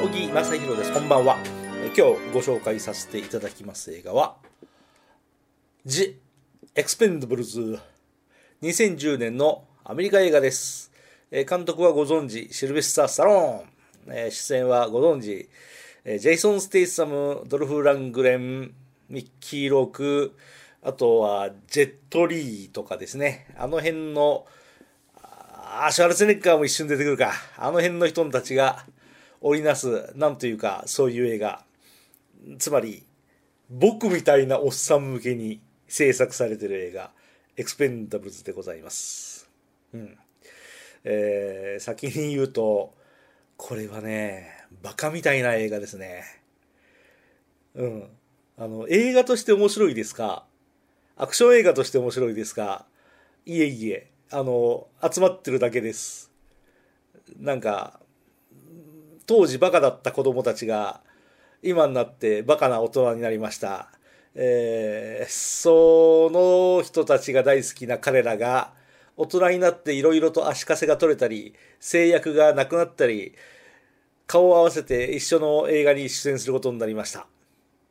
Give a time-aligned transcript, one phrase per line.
[0.00, 0.92] 井正弘です。
[0.92, 1.36] こんばんは。
[1.86, 2.00] 今日
[2.32, 4.36] ご紹介させていただきます映画は
[5.84, 6.20] 「ジ・
[6.76, 7.78] エクスペンドブルズ」
[8.62, 10.92] 2010年のアメリカ映画です。
[11.30, 13.64] 監督はご存知シルベスター・サロ
[14.06, 14.30] ン。
[14.30, 15.50] 出演はご存知
[16.04, 18.72] ジェイソン・ステイサムドルフ・ラングレン
[19.08, 20.36] ミッキー・ローク
[20.80, 23.52] あとはジェット・リーとかですね。
[23.58, 24.46] あの辺の
[25.16, 27.32] あシュワルツネッガーも一瞬出てくるか。
[27.56, 28.86] あの辺の人たちが
[29.40, 31.64] 織りなす、なんというか、そういう映画。
[32.58, 33.04] つまり、
[33.70, 37.12] 僕みたいなおっさん向けに制作されてる映画、
[37.56, 39.48] エクスペンダブルズでございます。
[39.92, 40.18] うん。
[41.04, 42.94] えー、先に言うと、
[43.56, 46.24] これはね、バカみたいな映画ですね。
[47.74, 48.08] うん。
[48.56, 50.44] あの、映画として面白いですか？
[51.16, 52.86] アクション映画として面白いですか？
[53.46, 56.30] いえいえ、あの、集まってるだけです。
[57.38, 58.00] なんか、
[59.28, 61.02] 当時バカだった子供たちが、
[61.62, 63.90] 今になってバカな大人になりました。
[64.34, 68.72] えー、その人たちが大好きな彼らが、
[69.18, 73.34] 大人になっていろいろと足かせが取れたり、制約がなくなったり、
[74.26, 77.26] 顔を合わせて一緒の映画に出演することになりました。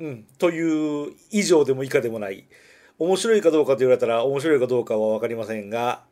[0.00, 0.24] うん。
[0.36, 2.44] という以上でも以下でもない。
[2.98, 6.04] 面白いかどうかと言われたら面白いかどうかはわかりませんが、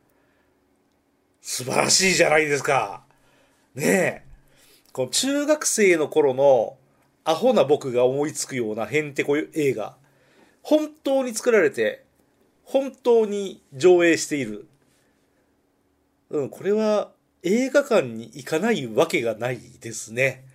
[1.41, 3.03] 素晴らしいじゃないですか。
[3.75, 4.30] ねえ。
[4.93, 6.77] この中学生の頃の
[7.23, 9.95] アホな僕が思いつくようなへんてこ映画。
[10.61, 12.03] 本当に作られて、
[12.63, 14.67] 本当に上映している。
[16.29, 17.11] うん、これは
[17.43, 20.45] 映画館に行かないわけがないですね。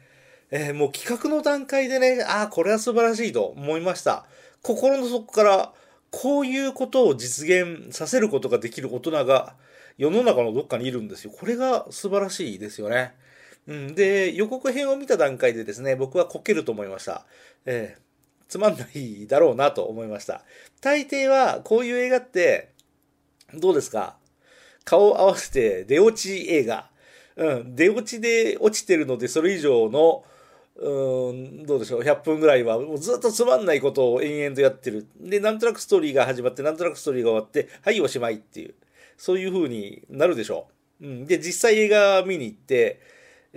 [0.51, 4.27] えー、もう企画の段階でね、ああ、これは素晴らしいと思いました。
[4.63, 5.73] 心の底から、
[6.11, 9.55] こういうことを実現させることができる大人が
[9.99, 11.31] 世の中のどっかにいるんですよ。
[11.31, 13.15] これが素晴らしいですよね。
[13.67, 17.27] うん、で、予告編を見た段階でですね、僕はこけると思いました。
[17.65, 18.01] えー、
[18.49, 20.43] つまんないだろうなと思いました。
[20.81, 22.71] 大抵は、こういう映画って、
[23.55, 24.17] どうですか？
[24.85, 26.89] 顔を合わせて出落ち映画。
[27.37, 30.25] うん、出落ちで落ちてるので、それ以上の、
[30.77, 35.07] うん、どうでしょう、100分ぐらいは、もうずっとつまんないことを延々とやってる。
[35.21, 38.75] で、なんとなくストーリーが始まって、なんとなくストーリーが終わって、はい、おしまいっていう。
[39.17, 40.69] そういう風になるでしょ
[41.01, 41.07] う。
[41.07, 41.27] うん。
[41.27, 43.01] で、実際映画見に行って、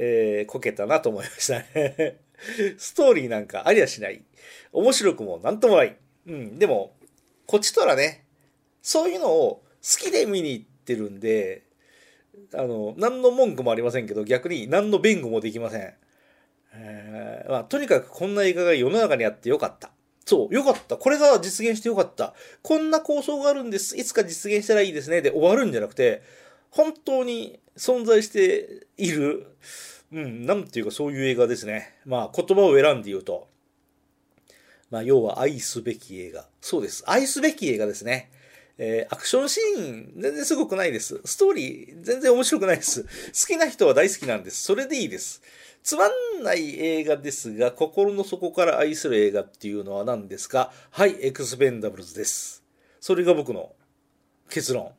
[0.01, 2.15] えー、こけたなと思いましたね
[2.77, 4.23] ストーリーなんかありゃしない。
[4.71, 5.97] 面白くもなんともない。
[6.25, 6.57] うん。
[6.57, 6.95] でも、
[7.45, 8.23] こっちとらね、
[8.81, 11.63] そういうのを好きで見に行ってるんで、
[12.53, 15.93] あの、何の文句もありませんけど、逆に何の弁護もできません。
[16.73, 19.91] えー、まあ、とにかくこんな映画が世の中にあってよかった。
[20.25, 20.95] そう、よかった。
[20.95, 22.33] これが実現してよかった。
[22.61, 23.97] こんな構想があるんです。
[23.97, 25.21] いつか実現したらいいですね。
[25.21, 26.21] で終わるんじゃなくて、
[26.69, 29.47] 本当に存在している、
[30.11, 31.95] うん、なんていうかそういう映画ですね。
[32.05, 33.47] まあ言葉を選んで言うと、
[34.91, 36.47] まあ要は愛すべき映画。
[36.61, 37.03] そうです。
[37.07, 38.31] 愛すべき映画ですね。
[38.77, 41.19] えー、アクションシーン全然すごくないです。
[41.25, 43.03] ストーリー全然面白くないです。
[43.03, 43.09] 好
[43.47, 44.63] きな人は大好きなんです。
[44.63, 45.41] それでいいです。
[45.83, 50.71] つまんない映画ですが、心の底から愛する映画っていうのは何ですか？
[50.91, 52.63] はい、エクスペンダブルズです。
[53.01, 53.73] それが僕の
[54.49, 54.91] 結論。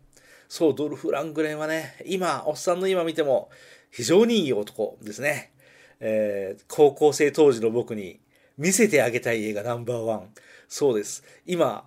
[0.50, 3.50] そう、ドルフ・ラングレンはね、今、おっさんの今見ても、
[3.92, 5.52] 非常にいい男ですね。
[6.00, 8.18] えー、高校生当時の僕に
[8.58, 10.30] 見せてあげたい映画ナンバーワン。
[10.66, 11.22] そうです。
[11.46, 11.84] 今、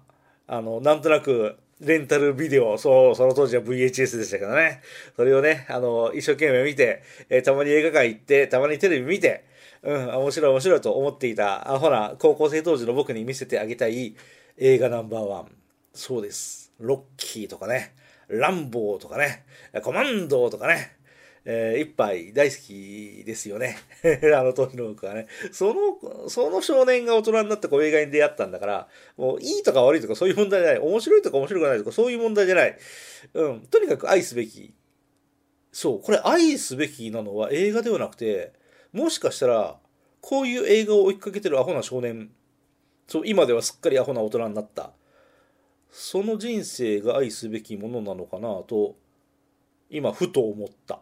[0.47, 4.79] あの、なんとなく、レンタルビデオ、そう、その当時は VHS でしたけどね。
[5.17, 9.43] それをね、あの、一生懸命見て、えー、たまに映画館行って、たまにテレビ見て、
[9.81, 14.15] うん、面白い面白いと思っていた、アホな高校生当時の僕に見せてあげたい
[14.57, 15.51] 映画ナンバーワン。
[15.93, 16.71] そうです。
[16.79, 17.93] ロッキーとかね、
[18.39, 19.45] ランボーとかね、
[19.81, 20.97] コマンドとかね、
[21.45, 23.77] えー、一杯大好きですよね。
[24.33, 25.27] あの時の僕はね。
[25.51, 28.87] その、その少年が大人になってこう映画に出会ったんだから、
[29.17, 30.79] もういいとか悪いとかそういう問題じゃない。
[30.79, 32.77] 面白いとか面白くないとかそういう問題じゃない。
[33.33, 33.61] うん。
[33.67, 34.73] とにかく愛すべき。
[35.73, 36.01] そう。
[36.01, 38.53] これ愛すべきなのは映画ではなくて、
[38.93, 39.77] もしかしたら、
[40.21, 42.31] こういう映画を追いかけてるアホな少年、
[43.07, 44.93] そう、今ではすっかりアホな大人になった。
[45.95, 48.95] その人生が愛すべきものなのかなと、
[49.91, 50.99] 今ふと思った。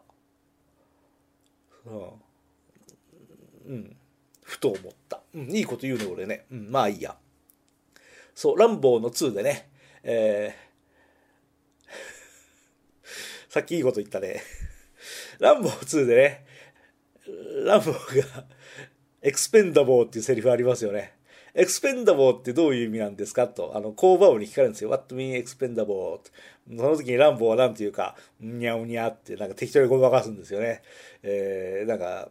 [3.66, 3.96] うん。
[4.44, 5.22] ふと思った。
[5.34, 6.46] うん、いいこと言うね、俺ね。
[6.52, 7.16] うん、まあいいや。
[8.36, 9.70] そう、ランボーの2でね、
[10.04, 14.44] えー、 さっきいいこと言ったね。
[15.40, 16.46] ランボー2でね、
[17.64, 18.46] ランボーが、
[19.24, 21.14] エクスペンダボーっていうセリフありますよね。
[21.54, 24.90] エクスペンダボーってどういう意味なんですかと、あの、工場に聞かれるんですよ。
[24.90, 26.20] What mean expendable?
[26.68, 30.82] その時にランボーは何て言うか、にゃうにゃってなんか適当にごまかすんですよね。
[31.24, 32.30] えー、なんか、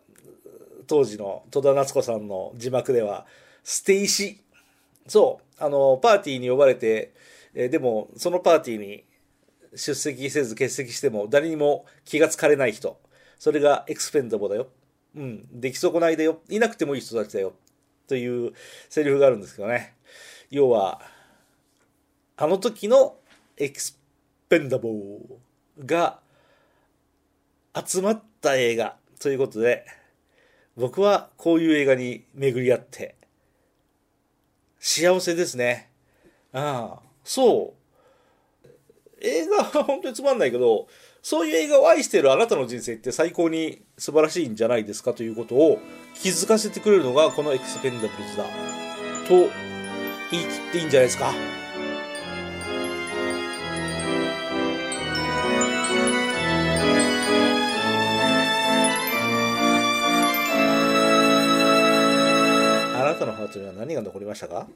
[0.87, 3.26] 当時の戸田夏子さんの字幕では、
[3.62, 4.40] 捨て石。
[5.06, 7.12] そう、あの、パーティーに呼ばれて、
[7.55, 9.05] えー、でも、そのパーティーに
[9.75, 12.99] 出席せず欠席しても誰にも気がつかれない人。
[13.38, 14.69] それがエクスペンダボーだよ。
[15.17, 15.49] うん。
[15.52, 16.40] 出来損ないだよ。
[16.49, 17.55] いなくてもいい人たちだよ。
[18.10, 18.52] という
[18.88, 19.94] セリフがあるんですけどね。
[20.50, 21.00] 要は、
[22.36, 23.14] あの時の
[23.56, 23.96] エクス
[24.48, 26.18] ペンダボーが
[27.72, 29.86] 集まった映画ということで、
[30.76, 33.14] 僕はこういう映画に巡り合って、
[34.80, 35.88] 幸せですね。
[36.52, 37.74] ああ、そ
[38.64, 38.68] う。
[39.20, 40.88] 映画は本当につまんないけど、
[41.22, 45.78] そういう映画を愛しているあなたの人生って最高に素晴らしいんじゃないですかということを
[46.14, 48.44] 気づかせてくれるのがこのエクスペンダブルズだ。
[49.28, 49.50] と
[50.31, 51.31] 言い切っていいんじゃないですか？
[62.96, 64.67] あなたのハートには何が残りましたか？